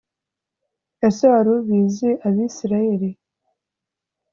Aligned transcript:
Ese 1.07 1.23
wari 1.31 1.49
ubizi 1.59 2.09
Abisirayeli 2.27 3.09